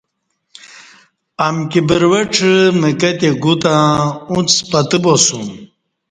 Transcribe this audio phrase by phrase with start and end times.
[1.45, 3.73] امکی بروژڄہ مکہ تے گُو تہ
[4.29, 5.47] اوݩڅ پتہ باسوم